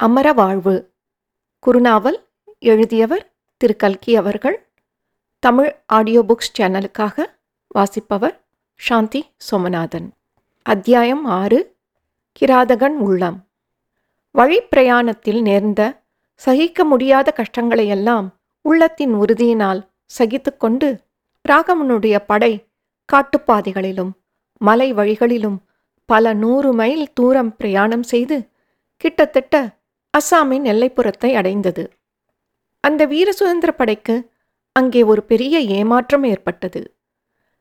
[0.00, 0.92] அமர வாழ்வு
[1.66, 2.16] குறுநாவல்
[2.58, 4.66] எழுதியவர் திரு கல்கி அவர்கள்.
[5.38, 7.16] தமிழ் ஆடியோ புக்ஸ் சேனலுக்காக
[7.66, 8.44] வாசிப்பவர்
[8.74, 9.20] சாந்தி
[9.50, 10.06] சோமநாதன்.
[10.62, 11.76] அத்தியாயம் ஆறு
[12.40, 13.38] கிராதகன் உள்ளம்.
[14.34, 16.02] வழிப்பிரயாணத்தில் நேர்ந்த
[16.34, 18.28] சகிக்க முடியாத கஷ்டங்களையெல்லாம்
[18.60, 19.82] உள்ளத்தின் உறுதியினால்
[20.18, 21.00] சகித்துக்கொண்டு
[21.48, 22.52] ராகவனுடைய படை
[23.12, 24.10] காட்டுப்பாதைகளிலும்
[24.56, 25.58] மலை வழிகளிலும்
[26.04, 28.38] பல நூறு மைல் தூரம் பிரயாணம் செய்து
[28.96, 29.78] கிட்டத்தட்ட
[30.14, 31.84] அஸ்ஸாமின் எல்லைப்புறத்தை அடைந்தது.
[32.80, 34.16] அந்த வீர சுதந்திர படைக்கு
[34.76, 36.80] அங்கே ஒரு பெரிய ஏமாற்றம் ஏற்பட்டது.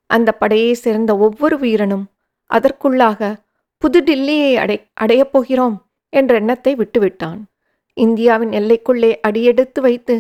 [0.10, 2.06] அந்த படையை சேர்ந்த ஒவ்வொரு வீரனும்
[2.50, 3.30] அதற்குள்ளாக
[3.82, 5.78] புதுடில்லியை அடை அடையப் போகிறோம்
[6.14, 7.40] என்ற எண்ணத்தை விட்டுவிட்டான்.
[7.98, 10.16] இந்தியாவின் எல்லைக்குள்ளே அடியெடுத்து வைத்து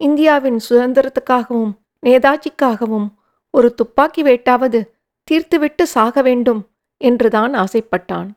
[0.00, 1.72] இந்தியாவின் சுதந்திரத்துக்காகவும்
[2.06, 3.08] நேதாஜிக்காகவும்
[3.54, 4.80] ஒரு துப்பாக்கி வேட்டாவது
[5.28, 6.60] தீர்த்துவிட்டு சாக வேண்டும்
[7.00, 8.28] என்றுதான் ஆசைப்பட்டான்.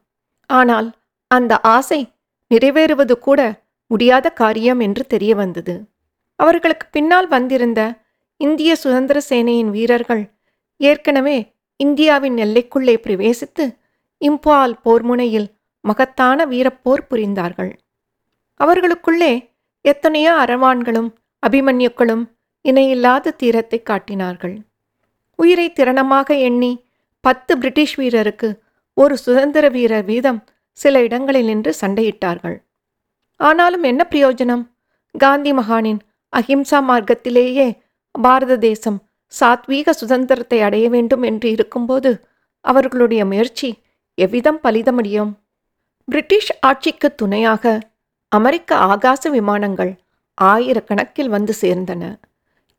[0.49, 0.87] ஆனால்
[1.31, 1.99] அந்த ஆசை
[2.51, 3.41] நிறைவேறுவது கூட
[3.91, 5.73] முடியாத காரியம் என்று தெரிய வந்தது.
[6.39, 7.81] அவர்களுக்கு பின்னால் வந்திருந்த
[8.41, 10.23] இந்திய சுதந்திர சேனையின் வீரர்கள்
[10.79, 11.37] ஏற்கனவே
[11.79, 13.65] இந்தியாவின் எல்லைக்குள்ளே பிரவேசித்து
[14.21, 15.47] இம்பால் போர்முனையில்
[15.83, 17.71] மகத்தான வீரப்போர் புரிந்தார்கள்.
[18.59, 19.33] அவர்களுக்குள்ளே
[19.85, 21.09] எத்தனையோ அரவான்களும்
[21.43, 22.23] அபிமன்யுக்களும்
[22.65, 24.55] இணையில்லாத தீரத்தை காட்டினார்கள்.
[25.39, 26.71] உயிரை திறனமாக எண்ணி
[27.23, 28.49] பத்து பிரிட்டிஷ் வீரருக்கு
[28.97, 30.39] ஒரு சுதந்திர வீரர் வீதம்
[30.81, 32.57] சில இடங்களில் நின்று சண்டையிட்டார்கள்.
[33.39, 34.63] ஆனாலும் என்ன பிரயோஜனம்?
[35.15, 36.01] காந்தி மகானின்
[36.33, 37.67] அஹிம்சா மார்க்கத்திலேயே
[38.15, 38.99] பாரத தேசம்
[39.33, 42.11] சாத்வீக சுதந்திரத்தை அடைய வேண்டும் என்று இருக்கும்போது
[42.65, 43.69] அவர்களுடைய முயற்சி
[44.17, 45.31] எவ்விதம் பலித முடியும்?
[46.07, 47.73] பிரிட்டிஷ் ஆட்சிக்கு துணையாக
[48.31, 49.91] அமெரிக்க ஆகாச விமானங்கள்
[50.37, 52.03] ஆயிரக்கணக்கில் வந்து சேர்ந்தன.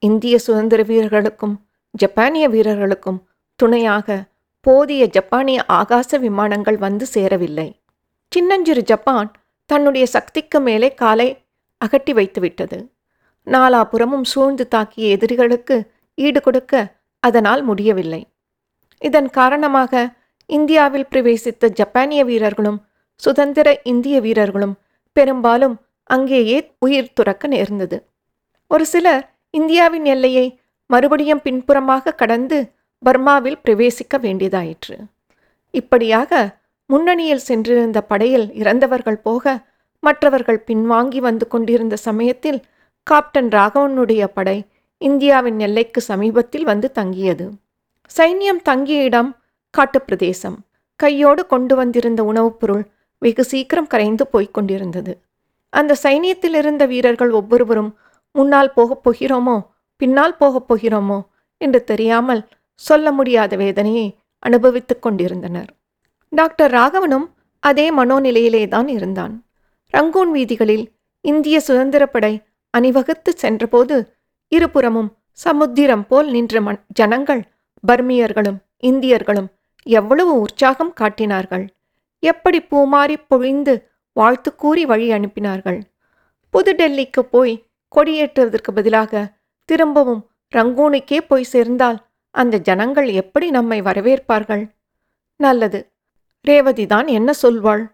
[0.02, 1.54] இந்திய சுதந்திர வீரர்களுக்கும்
[1.94, 3.20] ஜப்பானிய வீரர்களுக்கும்
[3.60, 4.18] துணையாக
[4.66, 7.68] போதிய ஜப்பானிய ஆகாச விமானங்கள் வந்து சேரவில்லை.
[8.32, 9.30] சின்னஞ்சிறு ஜப்பான்
[9.70, 11.28] தன்னுடைய சக்திக்கு மேலே காலை
[11.80, 12.78] அகட்டி வைத்துவிட்டது.
[13.46, 15.76] நாலாபுறமும் சூழ்ந்து தாக்கிய எதிரிகளுக்கு
[16.18, 16.72] ஈடு கொடுக்க
[17.22, 18.22] அதனால் முடியவில்லை.
[19.02, 20.02] இதன் காரணமாக
[20.50, 22.78] இந்தியாவில் பிரவேசித்த ஜப்பானிய வீரர்களும்
[23.22, 24.74] சுதந்திர இந்திய வீரர்களும்
[25.16, 25.76] பெரும்பாலும்
[26.10, 27.96] அங்கேயே உயிர் துறக்க நேர்ந்தது.
[28.70, 30.46] ஒரு சிலர் இந்தியாவின் எல்லையை
[30.86, 32.58] மறுபடியும் பின்புறமாக கடந்து
[33.02, 34.96] பர்மாவில் பிரவேசிக்க வேண்டியதாயிற்று.
[35.70, 36.60] இப்படியாக
[36.92, 39.66] முன்னணியில் சென்றிருந்த படையில் இறந்தவர்கள் போக
[40.00, 42.60] மற்றவர்கள் பின்வாங்கி வந்து கொண்டிருந்த சமயத்தில்
[43.02, 44.64] காப்டன் ராகவனுடைய படை
[44.98, 47.50] இந்தியாவின் எல்லைக்கு சமீபத்தில் வந்து தங்கியது.
[48.16, 49.36] சைன்யம் தங்கிய இடம்
[49.78, 50.56] காட்டுப்பிரதேசம்.
[50.96, 52.86] கையோடு கொண்டு வந்திருந்த உணவுப் பொருள்
[53.18, 55.18] வெகு சீக்கிரம் கரைந்து போய்க் கொண்டிருந்தது.
[55.70, 57.96] அந்த சைனியத்தில் இருந்த வீரர்கள் ஒவ்வொருவரும்
[58.32, 59.66] முன்னால் போகப் போகிறோமோ?
[59.96, 61.26] பின்னால் போகப் போகிறோமோ?
[61.56, 65.72] என்று தெரியாமல் சொல்ல முடியாத வேதனையை அனுபவித்துக் கொண்டிருந்தனர்.
[66.32, 67.26] டாக்டர் ராகவனும்
[67.58, 69.44] அதே மனோநிலையிலே தான் இருந்தான்.
[69.92, 70.84] ரங்கூன் வீதிகளில்
[71.20, 74.14] இந்திய சுதந்திரப்படை அணிவகுத்து சென்றபோது
[74.48, 77.42] இருபுறமும் சமுத்திரம் போல் நின்ற மண் ஜனங்கள்
[77.88, 79.48] பர்மியர்களும் இந்தியர்களும்
[79.82, 81.64] எவ்வளவு உற்சாகம் காட்டினார்கள்.
[82.18, 83.74] எப்படி பூமாறி பொழிந்து
[84.12, 85.80] வாழ்த்து கூறி வழி அனுப்பினார்கள்.
[86.54, 87.54] புதுடெல்லிக்கு போய்
[87.96, 89.22] கொடியேற்றுவதற்கு பதிலாக
[89.64, 90.22] திரும்பவும்
[90.52, 91.98] ரங்கூனுக்கே போய் சேர்ந்தால்
[92.30, 94.64] அந்த ஜனங்கள் எப்படி நம்மை வரவேற்பார்கள்?
[95.36, 95.80] நல்லது
[96.44, 97.84] ரேவதி தான் என்ன சொல்வாள்?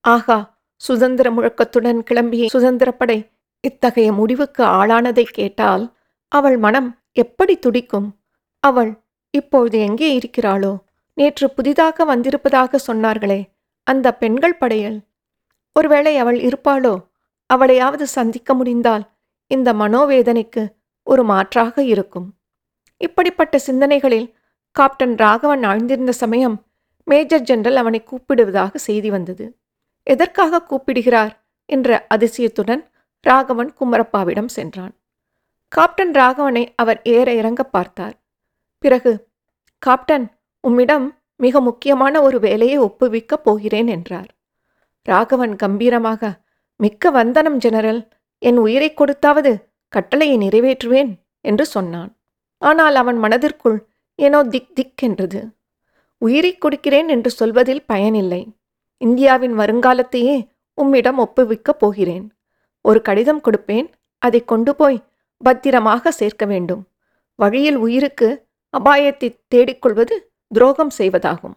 [0.00, 3.30] ஆகா சுதந்திர முழக்கத்துடன் கிளம்பிய சுதந்திரப்படை
[3.60, 5.96] இத்தகைய முடிவுக்கு ஆளானதை கேட்டால்
[6.28, 8.20] அவள் மனம் எப்படி துடிக்கும்?
[8.60, 10.78] அவள் இப்பொழுது எங்கே இருக்கிறாளோ?
[11.14, 13.44] நேற்று புதிதாக வந்திருப்பதாக சொன்னார்களே
[13.82, 14.98] அந்த பெண்கள் படையில்.
[15.72, 16.94] ஒருவேளை அவள் இருப்பாளோ?
[17.46, 19.04] அவளையாவது சந்திக்க முடிந்தால்
[19.46, 20.62] இந்த மனோவேதனைக்கு
[21.02, 22.28] ஒரு மாற்றாக இருக்கும்.
[22.96, 24.34] இப்படிப்பட்ட சிந்தனைகளில்
[24.72, 26.65] காப்டன் ராகவன் ஆழ்ந்திருந்த சமயம்
[27.06, 29.46] மேஜர் ஜெனரல் அவனை கூப்பிடுவதாக செய்தி வந்தது.
[30.02, 31.44] எதற்காக கூப்பிடுகிறார்?
[31.68, 32.82] என்ற அதிசயத்துடன்
[33.20, 34.94] ராகவன் குமரப்பாவிடம் சென்றான்.
[35.68, 38.16] காப்டன் ராகவனை அவர் ஏற இறங்க பார்த்தார்.
[38.78, 39.12] பிறகு
[39.78, 40.26] காப்டன்
[40.60, 41.06] உம்மிடம்
[41.36, 44.28] மிக முக்கியமான ஒரு வேலையை ஒப்புவிக்கப் போகிறேன் என்றார்.
[45.02, 46.30] ராகவன் கம்பீரமாக
[46.80, 48.00] மிக்க வந்தனம் ஜெனரல்.
[48.38, 49.52] என் உயிரை கொடுத்தாவது
[49.88, 51.10] கட்டளையை நிறைவேற்றுவேன்
[51.40, 52.10] என்று சொன்னான்.
[52.62, 53.78] ஆனால் அவன் மனதிற்குள்
[54.18, 55.40] ஏனோ திக் திக் என்றது.
[56.18, 58.52] உயிரை கொடுக்கிறேன் என்று சொல்வதில் பயனில்லை.
[58.98, 62.32] இந்தியாவின் வருங்காலத்தையே உம்மிடம் ஒப்புவிக்கப் போகிறேன்.
[62.80, 65.04] ஒரு கடிதம் கொடுப்பேன் அதை கொண்டு போய்
[65.36, 66.88] பத்திரமாக சேர்க்க வேண்டும்.
[67.34, 68.46] வழியில் உயிருக்கு
[68.78, 71.54] அபாயத்தை தேடிக்கொள்வது துரோகம் செய்வதாகும்.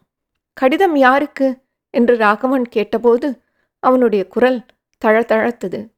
[0.54, 1.58] கடிதம் யாருக்கு?
[1.90, 3.42] என்று ராகவன் கேட்டபோது
[3.80, 4.66] அவனுடைய குரல்
[5.06, 5.90] தழத்தழத்தது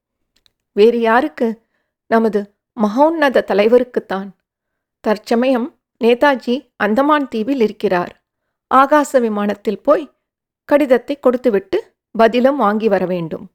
[0.72, 1.62] வேறு யாருக்கு?
[2.08, 4.30] நமது மகோன்னத தலைவருக்குத்தான்.
[5.00, 8.21] தற்சமயம் நேதாஜி அந்தமான் தீவில் இருக்கிறார்.
[8.72, 10.06] ஆகாச விமானத்தில் போய்
[10.70, 11.78] கடிதத்தை கொடுத்துவிட்டு
[12.16, 13.46] பதிலும் வாங்கி வர வேண்டும்.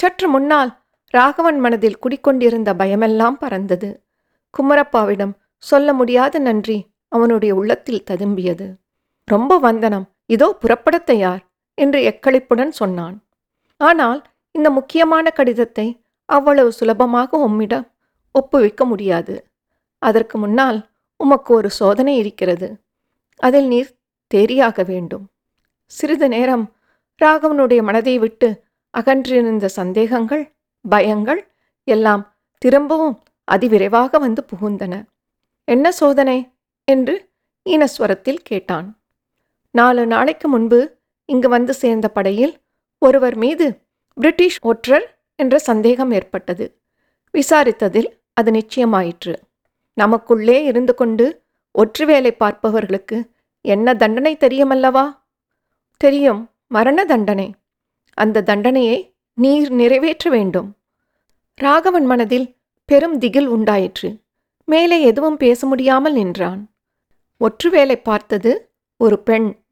[0.00, 0.70] சற்று முன்னால்
[1.14, 3.90] ராகவன் மனதில் குடிக்கொண்டிருந்த பயமெல்லாம் பறந்தது.
[4.58, 8.66] குமரப்பாவிடம் சொல்ல முடியாத நன்றி அவனுடைய உள்ளத்தில் ததும்பியது.
[9.24, 11.42] ரொம்ப வந்தனம் இதோ புறப்படத் தயார்
[11.74, 13.16] என்று எக்களிப்புடன் சொன்னான்.
[13.76, 14.20] ஆனால்
[14.54, 15.86] இந்த முக்கியமான கடிதத்தை
[16.28, 17.86] அவ்வளவு சுலபமாக உம்மிடம்
[18.34, 19.34] ஒப்புவிக்க முடியாது.
[20.02, 20.78] அதற்கு முன்னால்
[21.16, 22.68] உமக்கு ஒரு சோதனை இருக்கிறது.
[23.36, 23.90] அதில் நீர்
[24.34, 25.28] தேரியாக வேண்டும்.
[25.86, 26.72] சிறிது நேரம்
[27.24, 28.62] ராகவனுடைய மனதை விட்டு
[28.98, 30.52] அகன்றிருந்த சந்தேகங்கள்
[30.90, 31.40] பயங்கள்
[31.84, 33.22] எல்லாம் திரும்பவும்
[33.52, 35.04] அதிவிரைவாக வந்து புகுந்தன.
[35.64, 36.50] என்ன சோதனை?
[36.84, 37.28] என்று
[37.70, 39.00] ஈனஸ்வரத்தில் கேட்டான்.
[39.70, 42.58] நாலு நாளைக்கு முன்பு இங்கு வந்து சேர்ந்த படையில்
[42.98, 43.80] ஒருவர் மீது
[44.14, 46.80] பிரிட்டிஷ் ஒற்றர் என்ற சந்தேகம் ஏற்பட்டது.
[47.32, 49.34] விசாரித்ததில் அது நிச்சயமாயிற்று.
[49.94, 51.42] நமக்குள்ளே இருந்து கொண்டு
[51.78, 53.30] ஒற்று வேலை பார்ப்பவர்களுக்கு
[53.60, 55.18] என்ன தண்டனை தெரியுமல்லவா?
[55.96, 57.54] தெரியும் மரண தண்டனை.
[58.14, 60.76] அந்த தண்டனையை நீர் நிறைவேற்ற வேண்டும்.
[61.54, 64.20] ராகவன் மனதில் பெரும் திகில் உண்டாயிற்று.
[64.64, 66.70] மேலே எதுவும் பேச முடியாமல் நின்றான்.
[67.40, 69.62] ஒற்று வேலை பார்த்தது ஒரு பெண்.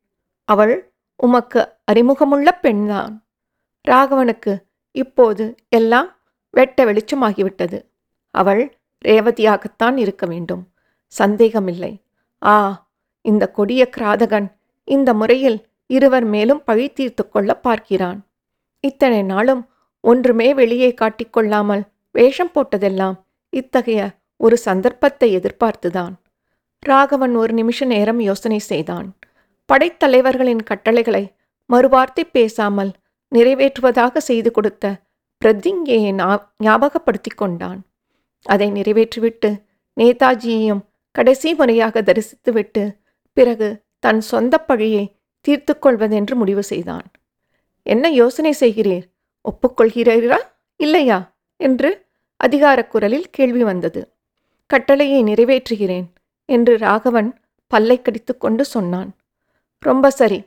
[0.44, 3.26] அவள் உமக்கு அறிமுகமுள்ள பெண்தான்.
[3.88, 6.17] ராகவனுக்கு இப்போது எல்லாம்
[6.50, 7.85] வெட்ட வெளிச்சமாகிவிட்டது.
[8.31, 10.69] அவள் ரேவதியாகத்தான் இருக்க வேண்டும்.
[11.06, 12.02] சந்தேகமில்லை.
[12.44, 12.88] ஆ
[13.30, 14.48] இந்த கொடிய கிராதகன்
[14.88, 15.58] இந்த முறையில்
[15.90, 18.19] இருவர் மேலும் பழி தீர்த்து கொள்ள பார்க்கிறான்.
[18.84, 19.62] இத்தனை நாளும்
[20.04, 21.82] ஒன்றுமே வெளியே காட்டிக்கொள்ளாமல்
[22.14, 23.16] வேஷம் போட்டதெல்லாம்
[23.52, 24.00] இத்தகைய
[24.40, 26.14] ஒரு சந்தர்ப்பத்தை எதிர்பார்த்துதான்.
[26.82, 29.08] ராகவன் ஒரு நிமிஷ நேரம் யோசனை செய்தான்.
[29.70, 31.25] படைத்தலைவர்களின் கட்டளைகளை
[31.70, 32.92] மறுவார்த்தை பேசாமல்
[33.32, 34.84] நிறைவேற்றுவதாக செய்து கொடுத்த
[35.42, 36.12] பிரதிங்கையை
[36.64, 37.80] ஞாபகப்படுத்தி கொண்டான்.
[38.46, 39.50] அதை நிறைவேற்றிவிட்டு
[39.96, 40.82] நேதாஜியையும்
[41.14, 42.82] கடைசி முறையாக தரிசித்துவிட்டு
[43.38, 47.06] பிறகு தன் சொந்த பழியை தீர்த்து கொள்வதென்று முடிவு செய்தான்.
[47.82, 49.06] என்ன யோசனை செய்கிறீர்?
[49.44, 50.38] ஒப்புக்கொள்கிறீரா
[50.76, 51.37] இல்லையா?
[51.56, 52.06] என்று
[52.37, 54.12] அதிகார குரலில் கேள்வி வந்தது.
[54.67, 56.06] கட்டளையை நிறைவேற்றுகிறேன்
[56.44, 59.11] என்று ராகவன் பல்லை கடித்து கொண்டு சொன்னான்.
[59.79, 60.44] ரொம்ப சரி.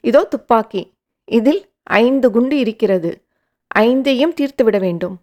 [0.00, 0.82] இதோ துப்பாக்கி.
[1.24, 3.10] இதில் ஐந்து குண்டு இருக்கிறது.
[3.74, 5.16] ஐந்தையும் தீர்த்துவிட வேண்டும்.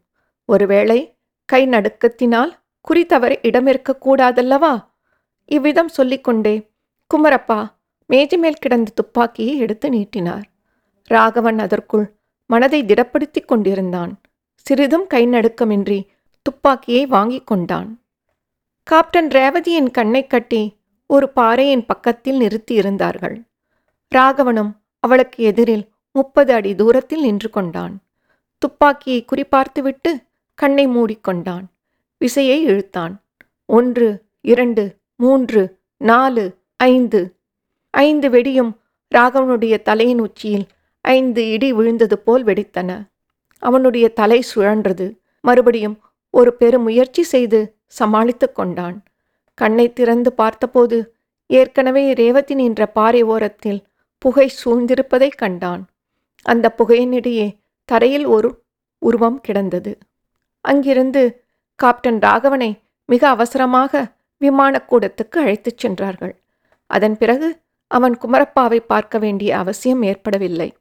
[0.46, 1.00] ஒருவேளை
[1.46, 4.74] கை நடுக்கத்தினால் குறி தவற இடமிருக்கக்கூடாதல்லவா
[5.46, 6.71] இவ்விதம் சொல்லிக்கொண்டே
[7.14, 7.72] குமரப்பா
[8.06, 10.46] மேஜை மேல் கிடந்த துப்பாக்கியை எடுத்து நீட்டினார்.
[11.04, 12.14] ராகவன் அதற்குள்
[12.46, 14.22] மனதை திடப்படுத்திக் கொண்டிருந்தான்.
[14.56, 16.08] சிறிதும் கை நடுக்கமின்றி
[16.42, 18.04] துப்பாக்கியை வாங்கிக் கொண்டான்.
[18.84, 23.38] காப்டன் ரேவதியின் கண்ணை கட்டி ஒரு பாறையின் பக்கத்தில் நிறுத்தியிருந்தார்கள்
[24.16, 28.00] ராகவனும் அவளுக்கு எதிரில் முப்பது அடி தூரத்தில் நின்று கொண்டான்.
[28.58, 30.12] துப்பாக்கியை குறிப்பார்த்துவிட்டு
[30.54, 31.66] கண்ணை மூடிக்கொண்டான்
[32.18, 33.14] விசையை இழுத்தான்.
[33.66, 37.36] ஒன்று இரண்டு மூன்று நாலு ஐந்து.
[37.90, 38.80] ஐந்து வெடியும்
[39.16, 40.68] ராகவனுடைய தலையின் உச்சியில்
[41.02, 43.08] ஐந்து இடி விழுந்தது போல் வெடித்தன.
[43.60, 45.18] அவனுடைய தலை சுழன்றது.
[45.42, 46.00] மறுபடியும்
[46.30, 49.04] ஒரு பெருமுயற்சி செய்து சமாளித்து கொண்டான்.
[49.54, 51.16] கண்ணை திறந்து பார்த்தபோது
[51.48, 53.84] ஏற்கனவே ரேவதி நின்ற பாறை ஓரத்தில்
[54.18, 55.86] புகை சூழ்ந்திருப்பதைக் கண்டான்.
[56.42, 58.64] அந்த புகையினிடையே தரையில் ஒரு
[58.98, 59.98] உருவம் கிடந்தது.
[60.62, 61.44] அங்கிருந்து
[61.76, 66.41] காப்டன் ராகவனை மிக அவசரமாக விமானக்கூடத்துக்கு அழைத்துச் சென்றார்கள்.
[66.92, 70.76] அதன் பிறகு அவன் குமரப்பாவை பார்க்க வேண்டிய அவசியம் ஏற்படவில்லை.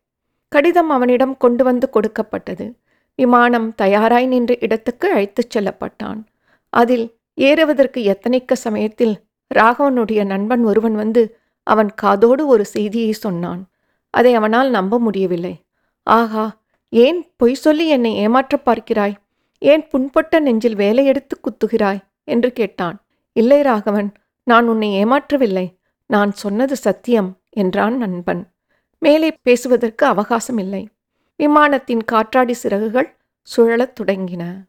[0.49, 2.77] கடிதம் அவனிடம் கொண்டு வந்து கொடுக்கப்பட்டது.
[3.17, 6.25] விமானம் தயாராய் நின்ற இடத்துக்கு அழைத்துச் செல்லப்பட்டான்.
[6.71, 9.21] அதில் ஏறுவதற்கு எத்தனைக்க சமயத்தில்
[9.55, 13.69] ராகவனுடைய நண்பன் ஒருவன் வந்து அவன் காதோடு ஒரு செய்தியை சொன்னான்.
[14.11, 15.65] அதை அவனால் நம்ப முடியவில்லை.
[16.03, 19.15] ஆகா ஏன் பொய் சொல்லி என்னை ஏமாற்றப் பார்க்கிறாய்?
[19.59, 22.01] ஏன் புண்பட்ட நெஞ்சில் வேலையெடுத்து குத்துகிறாய்?
[22.25, 23.05] என்று கேட்டான்.
[23.33, 24.13] இல்லை ராகவன்
[24.45, 25.79] நான் உன்னை ஏமாற்றவில்லை.
[26.11, 28.53] நான் சொன்னது சத்தியம் என்றான் நண்பன்.
[28.99, 30.89] மேலே பேசுவதற்கு அவகாசம் இல்லை
[31.37, 33.17] விமானத்தின் காற்றாடி சிறகுகள்
[33.57, 34.65] சுழலத் தொடங்கின.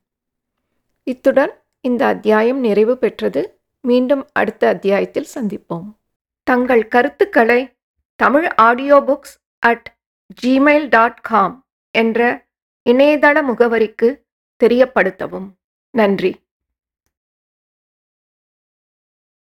[1.04, 3.62] இத்துடன் இந்த அத்தியாயம் நிறைவு பெற்றது.
[3.82, 5.96] மீண்டும் அடுத்த அத்தியாயத்தில் சந்திப்போம்.
[6.44, 7.78] தங்கள் கருத்துக்களை
[8.16, 9.98] Tamil audio books at
[10.44, 12.48] Gmail dot com என்ற
[12.90, 14.22] இணையதள முகவரிக்கு
[14.64, 15.50] தெரியப்படுத்தவும்.
[15.90, 16.36] நன்றி.